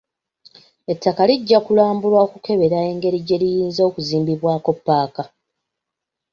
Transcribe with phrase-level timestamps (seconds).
[0.91, 5.23] Ettaka lijja kulambulwa okukebera engeri gye liyinza okuzimbibwako ppaaka.